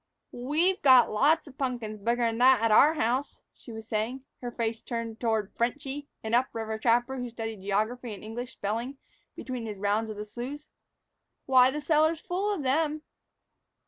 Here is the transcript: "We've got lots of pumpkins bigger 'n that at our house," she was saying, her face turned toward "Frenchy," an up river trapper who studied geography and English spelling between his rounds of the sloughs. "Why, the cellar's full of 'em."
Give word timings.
"We've 0.31 0.81
got 0.81 1.11
lots 1.11 1.47
of 1.47 1.59
pumpkins 1.59 1.99
bigger 1.99 2.23
'n 2.23 2.39
that 2.39 2.59
at 2.63 2.71
our 2.71 2.95
house," 2.95 3.39
she 3.53 3.71
was 3.71 3.87
saying, 3.87 4.23
her 4.41 4.49
face 4.51 4.81
turned 4.81 5.19
toward 5.19 5.53
"Frenchy," 5.53 6.07
an 6.23 6.33
up 6.33 6.47
river 6.53 6.79
trapper 6.79 7.17
who 7.17 7.29
studied 7.29 7.61
geography 7.61 8.11
and 8.15 8.23
English 8.23 8.53
spelling 8.53 8.97
between 9.35 9.67
his 9.67 9.77
rounds 9.77 10.09
of 10.09 10.17
the 10.17 10.25
sloughs. 10.25 10.69
"Why, 11.45 11.69
the 11.69 11.81
cellar's 11.81 12.19
full 12.19 12.51
of 12.51 12.65
'em." 12.65 13.03